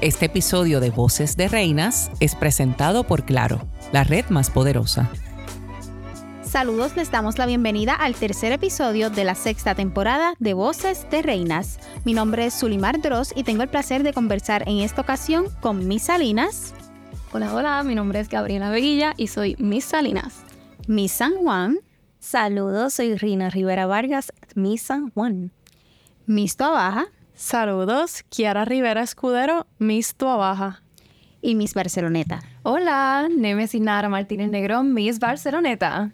[0.00, 5.10] Este episodio de Voces de Reinas es presentado por Claro, la red más poderosa.
[6.42, 11.22] Saludos, les damos la bienvenida al tercer episodio de la sexta temporada de Voces de
[11.22, 11.78] Reinas.
[12.04, 15.86] Mi nombre es Sulimar Dross y tengo el placer de conversar en esta ocasión con
[15.86, 16.74] Miss Salinas.
[17.32, 20.42] Hola, hola, mi nombre es Gabriela Veguilla y soy Miss Salinas.
[20.88, 21.78] Miss San Juan.
[22.18, 25.52] Saludos, soy Rina Rivera Vargas, Miss San Juan.
[26.26, 27.06] Miss Baja.
[27.34, 30.82] Saludos, Kiara Rivera Escudero, Miss Baja.
[31.40, 32.40] Y Miss Barceloneta.
[32.62, 36.12] Hola, Nemesis Nara Martínez Negrón, Miss Barceloneta.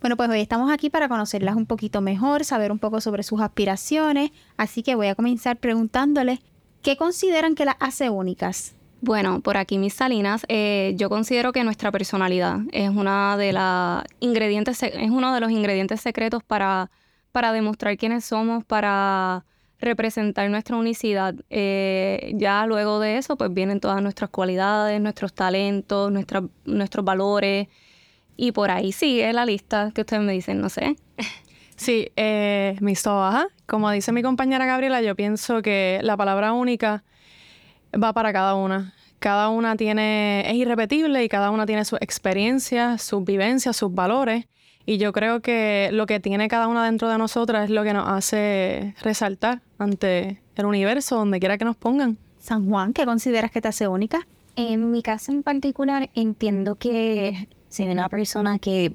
[0.00, 3.40] Bueno, pues hoy estamos aquí para conocerlas un poquito mejor, saber un poco sobre sus
[3.40, 6.40] aspiraciones, así que voy a comenzar preguntándoles
[6.82, 8.74] qué consideran que las hace únicas.
[9.00, 14.04] Bueno, por aquí mis salinas, eh, yo considero que nuestra personalidad es una de las
[14.20, 16.90] ingredientes, es uno de los ingredientes secretos para,
[17.30, 19.44] para demostrar quiénes somos, para
[19.82, 21.34] representar nuestra unicidad.
[21.50, 26.10] Eh, ya luego de eso, pues vienen todas nuestras cualidades, nuestros talentos,
[26.64, 27.68] nuestros valores.
[28.36, 30.96] Y por ahí sigue la lista que ustedes me dicen, no sé.
[31.76, 33.48] Sí, eh, mi baja.
[33.66, 37.02] Como dice mi compañera Gabriela, yo pienso que la palabra única
[37.92, 38.94] va para cada una.
[39.18, 44.46] Cada una tiene, es irrepetible y cada una tiene sus experiencias, sus vivencias, sus valores.
[44.86, 47.94] Y yo creo que lo que tiene cada una dentro de nosotras es lo que
[47.94, 52.18] nos hace resaltar ante el universo, donde quiera que nos pongan.
[52.38, 54.26] San Juan, ¿qué consideras que te hace única?
[54.56, 58.94] En mi caso en particular, entiendo que soy una persona que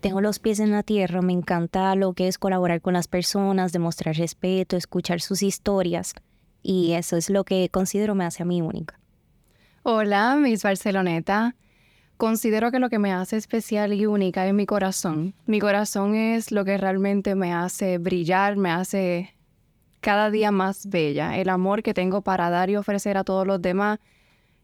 [0.00, 3.72] tengo los pies en la tierra, me encanta lo que es colaborar con las personas,
[3.72, 6.14] demostrar respeto, escuchar sus historias
[6.62, 8.98] y eso es lo que considero me hace a mí única.
[9.84, 11.54] Hola, Miss Barceloneta.
[12.16, 15.34] Considero que lo que me hace especial y única es mi corazón.
[15.46, 19.35] Mi corazón es lo que realmente me hace brillar, me hace
[20.06, 21.36] cada día más bella.
[21.36, 23.98] El amor que tengo para dar y ofrecer a todos los demás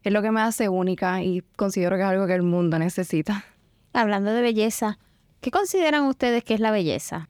[0.05, 3.45] es lo que me hace única y considero que es algo que el mundo necesita.
[3.93, 5.01] Hablando de belleza,
[5.41, 7.29] ¿qué consideran ustedes que es la belleza?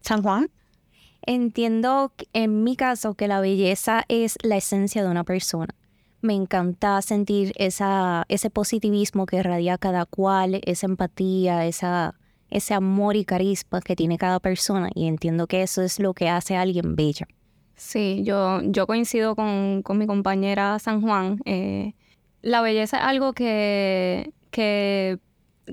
[0.00, 0.48] San Juan.
[1.20, 5.74] Entiendo en mi caso que la belleza es la esencia de una persona.
[6.22, 12.14] Me encanta sentir esa, ese positivismo que irradia cada cual, esa empatía, esa,
[12.48, 16.30] ese amor y carisma que tiene cada persona y entiendo que eso es lo que
[16.30, 17.28] hace a alguien bella.
[17.80, 21.40] Sí, yo, yo coincido con, mi compañera San Juan.
[21.46, 21.94] Eh,
[22.42, 25.18] la belleza es algo que, que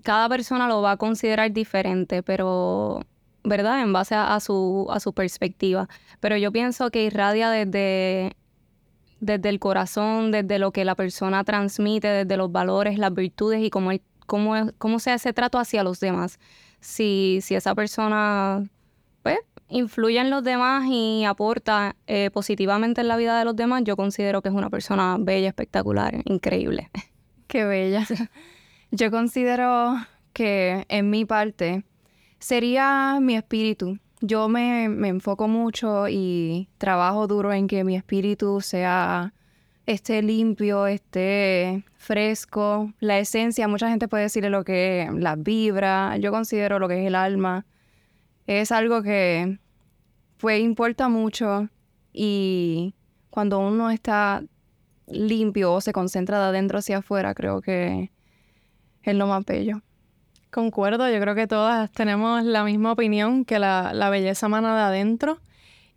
[0.03, 3.01] cada persona lo va a considerar diferente, pero,
[3.44, 3.81] ¿verdad?
[3.81, 5.90] En base a, su, a su perspectiva.
[6.22, 8.38] Pero yo pienso que irradia desde,
[9.19, 13.69] desde el corazón, desde lo que la persona transmite, desde los valores, las virtudes y
[13.69, 13.91] cómo,
[14.25, 16.39] cómo, cómo sea ese trato hacia los demás.
[16.79, 18.63] Si, si esa persona
[19.70, 23.96] influye en los demás y aporta eh, positivamente en la vida de los demás, yo
[23.96, 26.90] considero que es una persona bella, espectacular, increíble.
[27.48, 28.06] Qué bella.
[28.92, 29.96] Yo considero
[30.34, 31.84] que en mi parte
[32.40, 34.00] sería mi espíritu.
[34.22, 39.34] Yo me, enfoco mucho y trabajo duro en que mi espíritu sea
[39.86, 46.18] esté limpio, esté fresco, la esencia, mucha gente puede decirle lo que es la vibra,
[46.18, 47.66] yo considero lo que es el alma.
[48.47, 49.59] Es algo que
[50.38, 51.69] pues importa mucho
[52.13, 52.96] y
[53.30, 54.44] cuando uno está
[55.08, 58.12] limpio o se concentra de adentro hacia afuera, creo que
[59.03, 59.81] es lo más bello.
[60.52, 65.40] Concuerdo, yo creo que todas tenemos la misma opinión, que la, belleza mana de adentro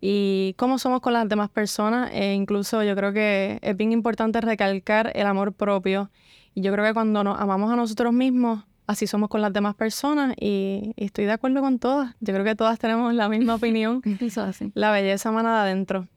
[0.01, 2.11] y cómo somos con las demás personas.
[2.13, 6.11] E incluso yo creo que es bien importante recalcar el amor propio.
[6.53, 9.75] Y yo creo que cuando nos amamos a nosotros mismos, así somos con las demás
[9.75, 12.15] personas y, estoy de acuerdo con todas.
[12.19, 14.01] Yo creo que todas tenemos la misma opinión.
[14.73, 16.07] La belleza mana de adentro.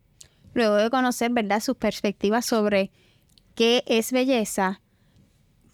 [0.52, 2.90] Luego de conocer, ¿verdad?, sus perspectivas sobre
[3.54, 4.80] qué es belleza,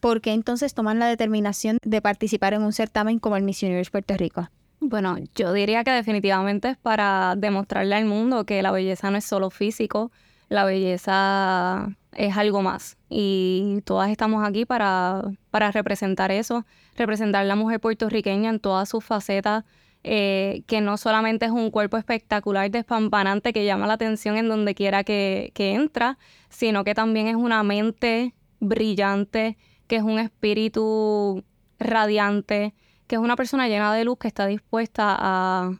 [0.01, 3.91] ¿por qué entonces toman la determinación de participar en un certamen como el Miss Universe
[3.91, 4.49] Puerto Rico?
[4.81, 9.25] Bueno, yo diría que definitivamente es para demostrarle al mundo que la belleza no es
[9.27, 10.11] solo físico,
[10.49, 12.97] la belleza es algo más.
[13.11, 16.65] Y todas estamos aquí para, para representar eso,
[16.97, 19.65] representar la mujer puertorriqueña en todas sus facetas,
[20.05, 24.75] eh, que no solamente es un cuerpo espectacular, despampanante, que llama la atención en donde
[24.75, 26.19] quiera que, que entra,
[26.49, 29.59] sino que también es una mente brillante,
[29.89, 31.45] que es un espíritu
[31.81, 32.75] radiante,
[33.09, 35.73] que es una persona llena de luz que está dispuesta a,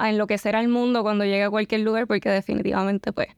[0.00, 3.28] enloquecer al mundo cuando llegue a cualquier lugar, porque definitivamente, pues,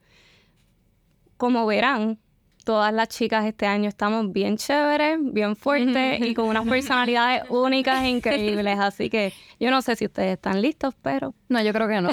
[1.36, 2.18] como verán,
[2.64, 8.04] todas las chicas este año estamos bien chéveres, bien fuertes y con unas personalidades únicas
[8.04, 8.78] e increíbles.
[8.78, 11.34] Así que yo no sé si ustedes están listos, pero...
[11.48, 12.10] No, yo creo que no.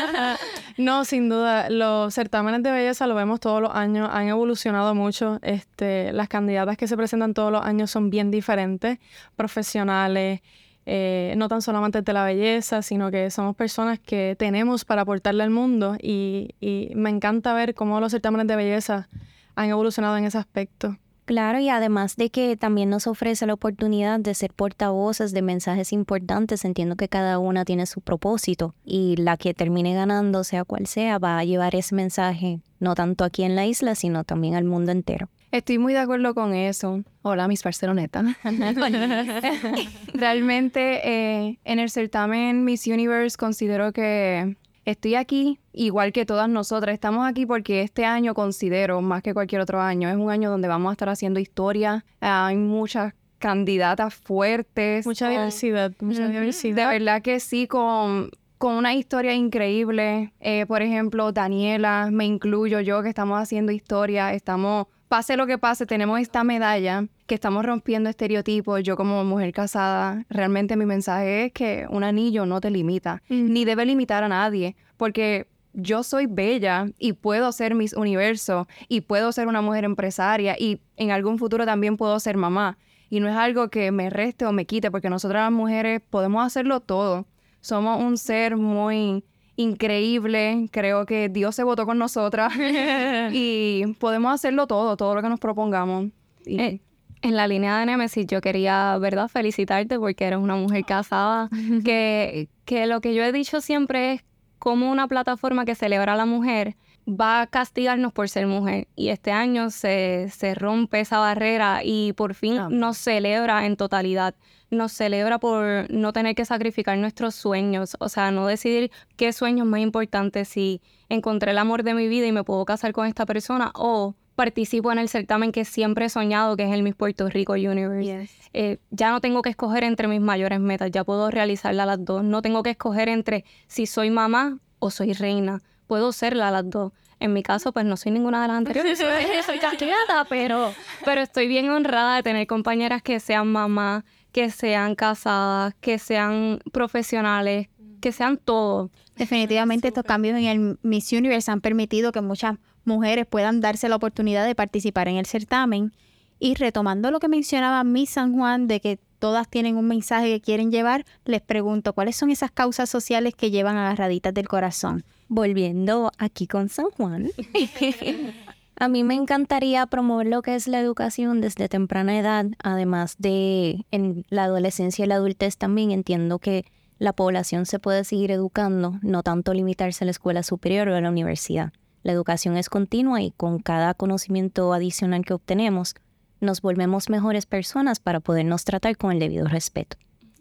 [0.78, 1.68] no, sin duda.
[1.70, 4.08] Los certámenes de belleza lo vemos todos los años.
[4.12, 5.38] Han evolucionado mucho.
[5.42, 8.98] Este, las candidatas que se presentan todos los años son bien diferentes,
[9.36, 10.40] profesionales.
[10.86, 15.02] Eh, no tan solo amantes de la belleza, sino que somos personas que tenemos para
[15.02, 19.08] aportarle al mundo y, y me encanta ver cómo los certámenes de belleza
[19.54, 20.96] han evolucionado en ese aspecto.
[21.30, 25.92] Claro, y además de que también nos ofrece la oportunidad de ser portavoces de mensajes
[25.92, 30.88] importantes, entiendo que cada una tiene su propósito y la que termine ganando, sea cual
[30.88, 34.64] sea, va a llevar ese mensaje no tanto aquí en la isla, sino también al
[34.64, 35.28] mundo entero.
[35.52, 37.02] Estoy muy de acuerdo con eso.
[37.22, 38.24] Hola, mis parceronetas.
[40.14, 44.56] Realmente eh, en el certamen Miss Universe considero que
[44.90, 46.94] Estoy aquí igual que todas nosotras.
[46.94, 50.66] Estamos aquí porque este año considero, más que cualquier otro año, es un año donde
[50.66, 52.04] vamos a estar haciendo historia.
[52.20, 55.06] Hay muchas candidatas fuertes.
[55.06, 56.74] Mucha diversidad, mucha diversidad.
[56.74, 60.32] De verdad que sí, con, con una historia increíble.
[60.40, 65.58] Eh, por ejemplo, Daniela, me incluyo yo, que estamos haciendo historia, estamos pase lo que
[65.58, 68.80] pase, tenemos esta medalla que estamos rompiendo estereotipos.
[68.84, 73.52] Yo como mujer casada, realmente mi mensaje es que un anillo no te limita, mm.
[73.52, 79.00] ni debe limitar a nadie, porque yo soy bella y puedo ser mis universo y
[79.00, 82.78] puedo ser una mujer empresaria y en algún futuro también puedo ser mamá.
[83.08, 86.46] Y no es algo que me reste o me quite, porque nosotras las mujeres podemos
[86.46, 87.26] hacerlo todo.
[87.60, 89.24] Somos un ser muy
[89.60, 90.68] increíble.
[90.70, 92.52] Creo que Dios se votó con nosotras
[93.32, 96.06] y podemos hacerlo todo, todo lo que nos propongamos.
[96.46, 96.80] Eh,
[97.22, 101.48] en la línea de Nemesis, yo quería, ¿verdad?, felicitarte porque eres una mujer casada.
[101.84, 104.24] que, que lo que yo he dicho siempre es
[104.58, 106.76] como una plataforma que celebra a la mujer
[107.10, 108.88] va a castigarnos por ser mujer.
[108.96, 114.34] Y este año se, se rompe esa barrera y por fin nos celebra en totalidad
[114.70, 119.64] nos celebra por no tener que sacrificar nuestros sueños, o sea, no decidir qué sueño
[119.64, 123.06] es más importante, si encontré el amor de mi vida y me puedo casar con
[123.06, 126.94] esta persona o participo en el certamen que siempre he soñado, que es el Miss
[126.94, 128.30] Puerto Rico Universe.
[128.52, 132.24] Eh, ya no tengo que escoger entre mis mayores metas, ya puedo realizarla las dos.
[132.24, 135.60] No tengo que escoger entre si soy mamá o soy reina.
[135.90, 136.92] Puedo serla las dos.
[137.18, 138.96] En mi caso, pues no soy ninguna de las anteriores,
[139.46, 140.72] soy, candidata, pero,
[141.04, 146.60] pero estoy bien honrada de tener compañeras que sean mamás, que sean casadas, que sean
[146.70, 147.70] profesionales,
[148.00, 148.92] que sean todo.
[149.16, 153.96] Definitivamente estos cambios en el Miss Universe han permitido que muchas mujeres puedan darse la
[153.96, 155.92] oportunidad de participar en el certamen.
[156.38, 160.40] Y retomando lo que mencionaba Miss San Juan de que todas tienen un mensaje que
[160.40, 165.04] quieren llevar, les pregunto, ¿cuáles son esas causas sociales que llevan agarraditas del corazón?
[165.32, 167.30] Volviendo aquí con San Juan,
[168.80, 173.84] A mí me encantaría promover lo que es la educación desde temprana edad, además de
[173.90, 176.64] en la adolescencia y la adultez también entiendo que
[176.98, 181.00] la población se puede seguir educando, no tanto limitarse a la escuela superior o a
[181.00, 181.74] la universidad.
[182.02, 185.94] La educación es continua y con cada conocimiento adicional que obtenemos,
[186.40, 189.96] nos volvemos mejores personas para podernos tratar con el debido respeto.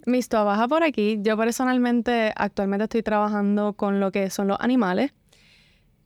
[0.10, 1.20] Mis trabaja por aquí.
[1.22, 5.14] Yo personalmente actualmente estoy trabajando con lo que son los animales.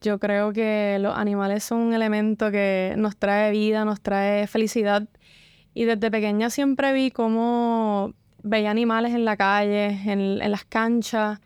[0.01, 5.07] Yo creo que los animales son un elemento que nos trae vida, nos trae felicidad.
[5.73, 8.13] Y desde pequeña siempre vi cómo
[8.43, 11.39] veía animales en la calle, en, las canchas.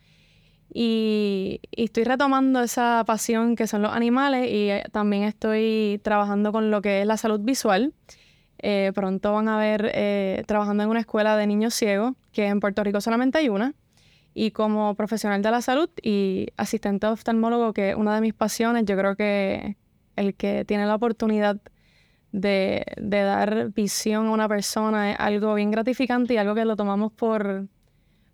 [0.73, 6.71] Y, estoy retomando esa pasión que son los animales y eh, también estoy trabajando con
[6.71, 7.93] lo que es la salud visual.
[8.59, 12.59] Eh, pronto van a ver eh, trabajando en una escuela de niños ciegos, que en
[12.59, 13.75] Puerto Rico solamente hay una
[14.39, 18.85] y como profesional de la salud y asistente oftalmólogo, que es una de mis pasiones,
[18.85, 19.77] yo creo que
[20.15, 21.57] el que tiene la oportunidad
[22.31, 27.11] de, dar visión a una persona es algo bien gratificante y algo que lo tomamos
[27.13, 27.65] por,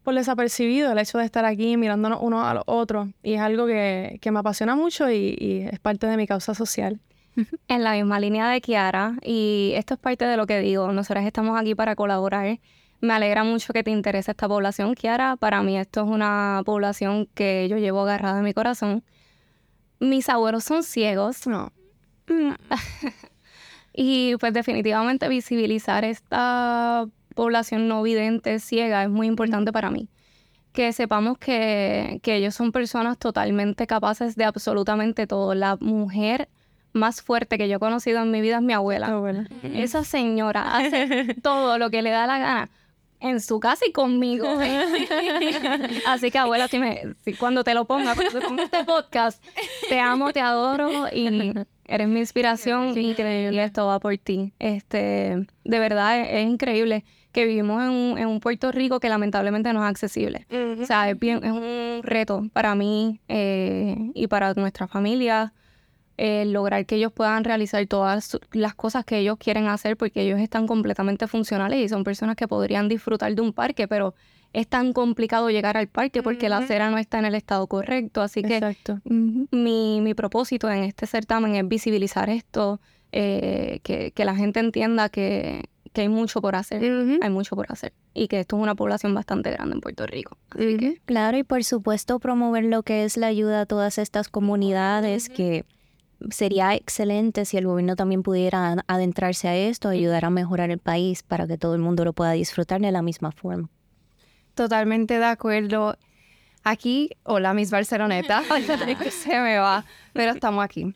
[0.04, 3.08] por desapercibido, el hecho de estar aquí mirándonos uno a los otros.
[3.24, 7.00] Y es algo que, me apasiona mucho y, y, es parte de mi causa social.
[7.68, 11.26] En la misma línea de Kiara, y esto es parte de lo que digo, nosotras
[11.26, 12.60] estamos aquí para colaborar
[13.04, 15.36] me alegra mucho que te interese esta población, Kiara.
[15.36, 19.04] Para mí esto es una población que yo llevo agarrada en mi corazón.
[20.00, 21.46] Mis abuelos son ciegos.
[21.46, 21.70] No.
[23.94, 30.08] y pues definitivamente visibilizar esta población no vidente, ciega, es muy importante para mí.
[30.72, 35.56] Que sepamos que, que ellos son personas totalmente capaces de absolutamente todo.
[35.56, 36.48] La mujer
[36.94, 39.08] más fuerte que yo he conocido en mi vida es mi abuela.
[39.08, 39.48] abuela.
[39.64, 42.70] Esa señora hace todo lo que le da la gana
[43.24, 44.48] en su casa y conmigo.
[46.08, 47.02] Así que abuela, si, me,
[47.40, 49.44] cuando te lo ponga, cuando te ponga este podcast,
[49.90, 51.54] te amo, te adoro y
[51.86, 54.54] eres mi inspiración y, y esto va por ti.
[54.60, 59.72] Este, de verdad es, increíble que vivimos en un, en un, Puerto Rico que lamentablemente
[59.74, 60.46] no es accesible.
[60.82, 65.54] O sea, es, bien, es un reto para mí eh, y para nuestra familia
[66.18, 70.40] eh, lograr que ellos puedan realizar todas las cosas que ellos quieren hacer porque ellos
[70.40, 74.14] están completamente funcionales y son personas que podrían disfrutar de un parque, pero
[74.54, 78.22] es tan complicado llegar al parque porque la acera no está en el estado correcto.
[78.22, 78.76] Así que
[79.52, 82.80] mi, mi, propósito en este certamen es visibilizar esto,
[83.12, 86.84] eh, que, que, la gente entienda que, que hay mucho por hacer,
[87.22, 90.38] hay mucho por hacer y que esto es una población bastante grande en Puerto Rico.
[91.06, 95.66] Claro, y por supuesto promover lo que es la ayuda a todas estas comunidades que
[96.30, 101.24] sería excelente si el gobierno también pudiera adentrarse a esto, ayudar a mejorar el país
[101.24, 103.70] para que todo el mundo lo pueda disfrutar de la misma forma.
[104.56, 105.98] Totalmente de acuerdo.
[106.64, 108.44] Aquí, hola mis Barceloneta,
[109.12, 110.94] se me va, pero estamos aquí.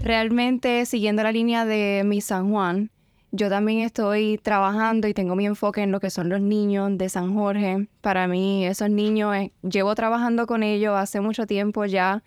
[0.00, 2.90] Realmente siguiendo la línea de mi San Juan,
[3.32, 7.08] yo también estoy trabajando y tengo mi enfoque en lo que son los niños de
[7.08, 7.88] San Jorge.
[8.02, 12.22] Para mí, esos niños, eh, llevo trabajando con ellos hace mucho tiempo ya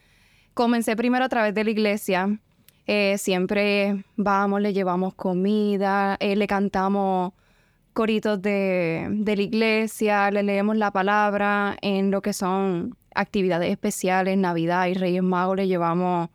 [0.55, 2.39] Comencé primero a través de la iglesia.
[2.87, 7.33] Eh, siempre vamos, le llevamos comida, eh, le cantamos
[7.91, 14.37] coritos de, de la iglesia, le leemos la palabra en lo que son actividades especiales,
[14.37, 16.29] Navidad y Reyes Magos, le llevamos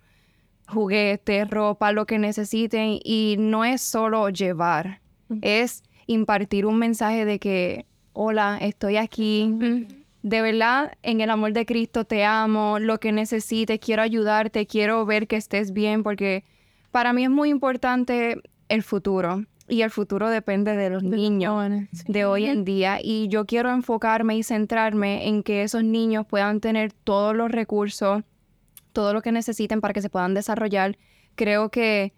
[0.69, 3.01] juguetes, ropa, lo que necesiten.
[3.03, 5.01] Y no es solo llevar,
[5.41, 9.87] es impartir un mensaje de que, hola, estoy aquí,
[10.23, 15.05] de verdad, en el amor de Cristo te amo, lo que necesites, quiero ayudarte, quiero
[15.07, 16.45] ver que estés bien, porque
[16.91, 19.45] para mí es muy importante el futuro.
[19.69, 21.71] Y el futuro depende de los niños
[22.09, 22.99] de hoy en día.
[23.01, 28.25] Y yo quiero enfocarme y centrarme en que esos niños puedan tener todos los recursos,
[28.93, 30.99] todo lo que necesiten para que se puedan desarrollar.
[31.37, 32.13] Creo que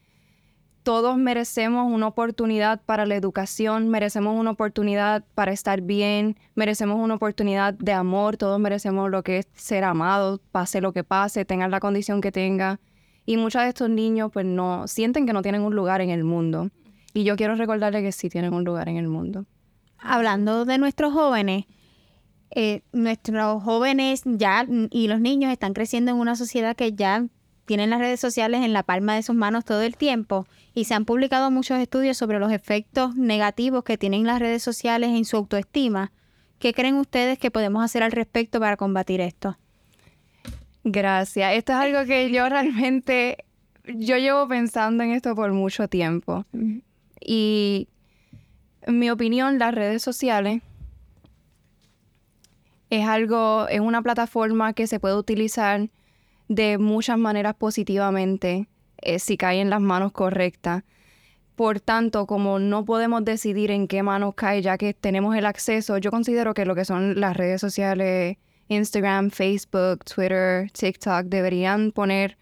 [0.82, 7.14] todos merecemos una oportunidad para la educación, merecemos una oportunidad para estar bien, merecemos una
[7.14, 11.70] oportunidad de amor, todos merecemos lo que es ser amados, pase lo que pase, tengan
[11.70, 12.80] la condición que tenga.
[13.24, 16.24] Y muchos de estos niños pues no sienten que no tienen un lugar en el
[16.24, 16.70] mundo.
[17.14, 19.44] Y yo quiero recordarles que sí tienen un lugar en el mundo.
[19.98, 21.66] Hablando de nuestros jóvenes,
[22.50, 27.26] eh, nuestros jóvenes ya y los niños están creciendo en una sociedad que ya
[27.64, 30.94] tienen las redes sociales en la palma de sus manos todo el tiempo y se
[30.94, 35.36] han publicado muchos estudios sobre los efectos negativos que tienen las redes sociales en su
[35.36, 36.12] autoestima.
[36.58, 39.58] ¿Qué creen ustedes que podemos hacer al respecto para combatir esto?
[40.84, 41.54] Gracias.
[41.54, 43.44] Esto es algo que yo realmente,
[43.84, 46.44] yo llevo pensando en esto por mucho tiempo.
[47.20, 47.88] Y
[48.82, 50.62] en mi opinión, las redes sociales
[52.90, 55.88] es algo, es una plataforma que se puede utilizar
[56.48, 58.68] de muchas maneras positivamente
[58.98, 60.84] eh, si cae en las manos correctas.
[61.56, 65.98] Por tanto, como no podemos decidir en qué manos cae ya que tenemos el acceso,
[65.98, 72.38] yo considero que lo que son las redes sociales, Instagram, Facebook, Twitter, TikTok, deberían poner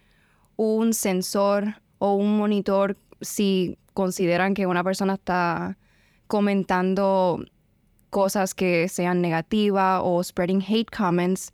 [0.57, 5.76] un sensor o un monitor si consideran que una persona está
[6.26, 7.45] comentando
[8.11, 11.52] cosas que sean negativas o spreading hate comments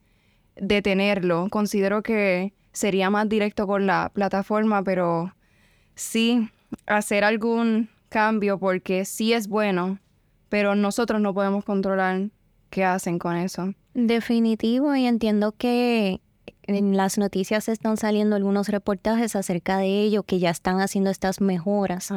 [0.56, 1.48] detenerlo.
[1.50, 5.32] Considero que sería más directo con la plataforma, pero
[5.94, 6.50] sí
[6.86, 9.98] hacer algún cambio porque sí es bueno,
[10.48, 12.30] pero nosotros no podemos controlar
[12.70, 13.74] qué hacen con eso.
[13.94, 16.20] Definitivo, y entiendo que
[16.64, 21.40] en las noticias están saliendo algunos reportajes acerca de ello, que ya están haciendo estas
[21.40, 22.12] mejoras.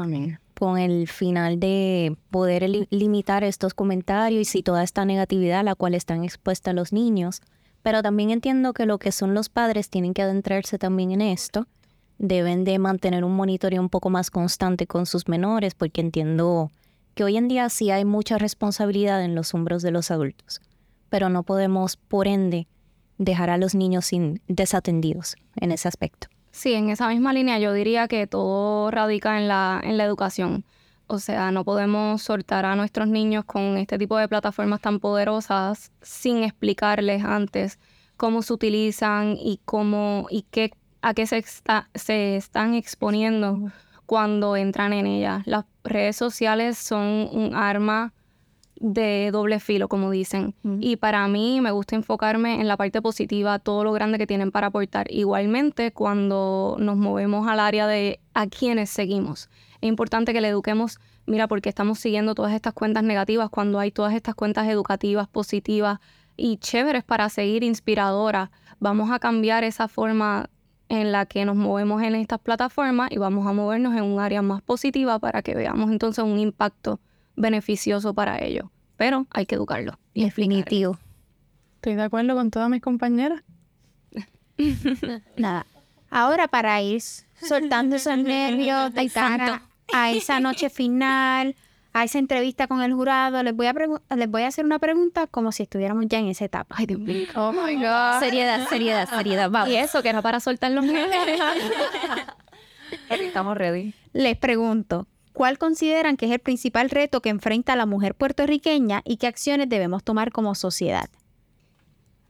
[0.57, 5.93] Con el final de poder limitar estos comentarios y toda esta negatividad a la cual
[5.93, 7.41] están expuestos los niños.
[7.81, 11.67] Pero también entiendo que lo que son los padres tienen que adentrarse también en esto.
[12.17, 16.71] Deben de mantener un monitoreo un poco más constante con sus menores, porque entiendo
[17.15, 20.61] que hoy en día sí hay mucha responsabilidad en los hombros de los adultos,
[21.09, 22.67] pero no podemos, por ende,
[23.17, 26.27] dejar a los niños sin desatendidos en ese aspecto.
[26.51, 30.65] Sí, en esa misma línea yo diría que todo radica en la, en la educación.
[31.11, 35.91] O sea, no podemos soltar a nuestros niños con este tipo de plataformas tan poderosas
[36.03, 37.79] sin explicarles antes
[38.15, 41.43] cómo se utilizan y cómo y qué a qué se,
[41.95, 43.71] se están exponiendo
[44.05, 45.41] cuando entran en ellas.
[45.47, 48.13] Las redes sociales son un arma
[48.75, 50.53] de doble filo, como dicen.
[50.79, 54.51] Y para mí me gusta enfocarme en la parte positiva, todo lo grande que tienen
[54.51, 55.11] para aportar.
[55.11, 59.49] Igualmente, cuando nos movemos al área de a quienes seguimos
[59.81, 63.91] es importante que le eduquemos, mira, porque estamos siguiendo todas estas cuentas negativas cuando hay
[63.91, 65.99] todas estas cuentas educativas, positivas
[66.35, 68.49] y chéveres para seguir inspiradoras.
[68.79, 70.49] Vamos a cambiar esa forma
[70.89, 74.41] en la que nos movemos en estas plataformas y vamos a movernos en un área
[74.41, 76.99] más positiva para que veamos entonces un impacto
[77.35, 78.65] beneficioso para ellos.
[78.97, 79.97] Pero hay que educarlo.
[80.13, 80.97] Definitivo.
[81.75, 83.43] Estoy de acuerdo con todas mis compañeras.
[85.37, 85.65] Nada.
[86.09, 91.55] Ahora para ir soltando esos nervios de cara a esa noche final,
[91.93, 93.75] a esa entrevista con el jurado, les voy a
[94.15, 96.75] les voy a hacer una pregunta como si estuviéramos ya en esa etapa.
[96.77, 97.27] Ay, Dios mío.
[97.35, 98.19] Oh my God.
[98.19, 99.49] Seriedad, seriedad, seriedad.
[99.49, 99.69] Vamos.
[99.69, 100.85] Y eso, que era para soltar los
[103.09, 103.93] Estamos ready.
[104.13, 109.17] Les pregunto, ¿cuál consideran que es el principal reto que enfrenta la mujer puertorriqueña y
[109.17, 111.09] qué acciones debemos tomar como sociedad?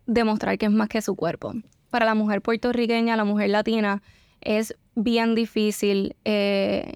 [0.10, 1.54] demostrar que es más que su cuerpo.
[1.90, 4.02] Para la mujer puertorriqueña, la mujer latina,
[4.42, 6.96] es bien difícil eh,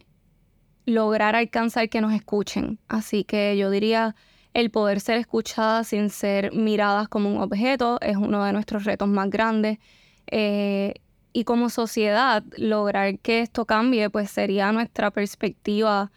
[0.86, 2.80] lograr alcanzar que nos escuchen.
[2.88, 4.16] Así que yo diría,
[4.54, 9.08] el poder ser escuchada sin ser miradas como un objeto es uno de nuestros retos
[9.08, 9.80] más grandes.
[10.28, 10.96] Eh,
[11.34, 16.12] y como sociedad, lograr que esto cambie, pues sería nuestra perspectiva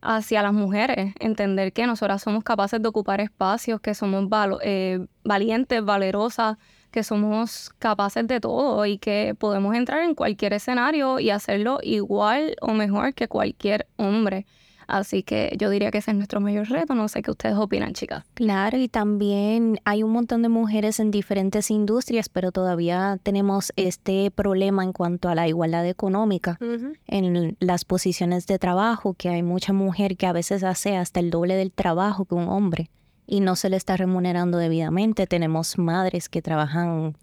[0.00, 4.26] hacia las mujeres, entender que nosotras somos capaces de ocupar espacios, que somos
[4.62, 6.56] eh, valientes, valerosas,
[6.92, 12.54] que somos capaces de todo y que podemos entrar en cualquier escenario y hacerlo igual
[12.60, 14.46] o mejor que cualquier hombre.
[14.86, 16.94] Así que yo diría que ese es nuestro mayor reto.
[16.94, 18.24] No sé qué ustedes opinan, chicas.
[18.34, 24.30] Claro, y también hay un montón de mujeres en diferentes industrias, pero todavía tenemos este
[24.30, 26.58] problema en cuanto a la igualdad económica
[27.06, 31.30] en las posiciones de trabajo, que hay mucha mujer que a veces hace hasta el
[31.30, 32.90] doble del trabajo que un hombre
[33.26, 35.26] y no se le está remunerando debidamente.
[35.26, 37.16] Tenemos madres que trabajan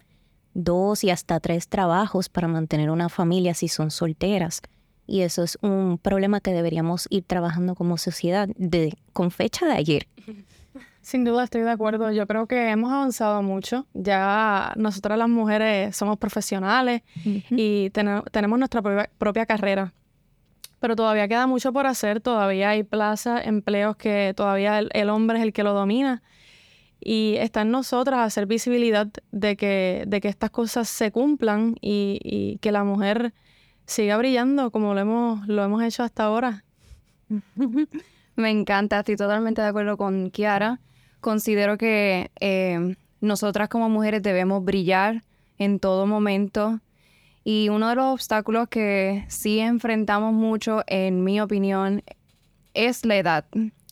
[0.54, 4.62] dos y hasta tres trabajos para mantener una familia si son solteras.
[5.06, 9.72] Y eso es un problema que deberíamos ir trabajando como sociedad de, con fecha de
[9.72, 10.06] ayer.
[11.02, 12.12] Sin duda estoy de acuerdo.
[12.12, 13.86] Yo creo que hemos avanzado mucho.
[13.94, 19.92] Ya nosotras las mujeres somos profesionales y tene- tenemos nuestra propia, propia carrera.
[20.80, 22.20] Pero todavía queda mucho por hacer.
[22.20, 26.22] Todavía hay plazas, empleos que todavía el, hombre es el que lo domina.
[26.98, 32.18] Y está en nosotras hacer visibilidad de que, de que estas cosas se cumplan y,
[32.22, 33.32] y que la mujer
[33.86, 36.64] siga brillando como lo hemos, lo hemos hecho hasta ahora.
[38.36, 40.80] Me encanta, estoy totalmente de acuerdo con Kiara.
[41.20, 45.24] Considero que eh, nosotras como mujeres debemos brillar
[45.58, 46.80] en todo momento.
[47.52, 52.04] Y uno de los obstáculos que sí enfrentamos mucho, en mi opinión,
[52.74, 53.44] es la edad.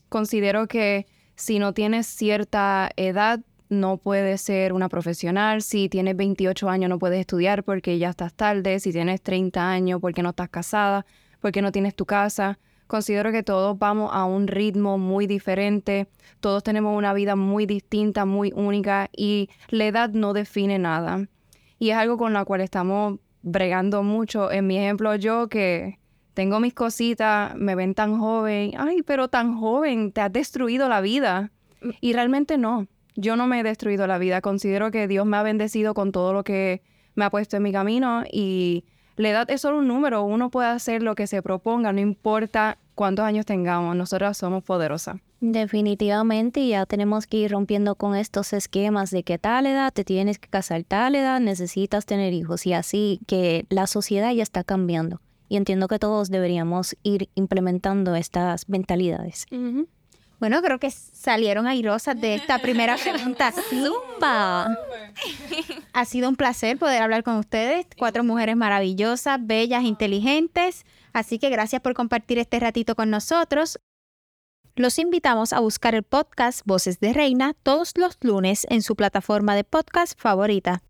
[0.09, 5.63] Considero que si no tienes cierta edad, no puedes ser una profesional.
[5.63, 8.79] Si tienes 28 años, no puedes estudiar porque ya estás tarde.
[8.79, 11.05] Si tienes 30 años, porque no estás casada,
[11.41, 12.61] porque no tienes tu casa.
[12.87, 16.07] Considero que todos vamos a un ritmo muy diferente,
[16.39, 21.27] todos tenemos una vida muy distinta, muy única y la edad no define nada.
[21.81, 24.51] Y es algo con lo cual estamos bregando mucho.
[24.51, 25.99] En mi ejemplo, yo que
[26.35, 31.01] tengo mis cositas, me ven tan joven, ay, pero tan joven, te has destruido la
[31.01, 31.51] vida.
[32.01, 34.41] Y realmente no, yo no me he destruido la vida.
[34.41, 36.83] Considero que Dios me ha bendecido con todo lo que
[37.15, 38.85] me ha puesto en mi camino y
[39.19, 42.79] la edad es solo un número, uno puede hacer lo que se proponga, no importa
[42.95, 45.17] cuántos años tengamos, nosotras somos poderosas.
[45.41, 50.39] Definitivamente ya tenemos que ir rompiendo con estos esquemas de que tal edad te tienes
[50.39, 55.21] que casar, tal edad necesitas tener hijos y así que la sociedad ya está cambiando.
[55.49, 59.47] Y entiendo que todos deberíamos ir implementando estas mentalidades.
[60.41, 63.53] Bueno, creo que salieron airosas de esta primera pregunta.
[63.53, 64.69] ¡Zumba!
[65.93, 70.85] Ha sido un placer poder hablar con ustedes, cuatro mujeres maravillosas, bellas, inteligentes.
[71.13, 73.81] Así que gracias por compartir este ratito con nosotros.
[74.77, 79.57] Los invitamos a buscar el podcast Voces de Reina todos los lunes en su plataforma
[79.57, 80.83] de podcast favorita.